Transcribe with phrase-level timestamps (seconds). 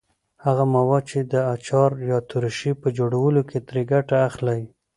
[0.45, 4.61] هغه مواد چې د اچار یا ترشۍ په جوړولو کې ترې ګټه اخلئ.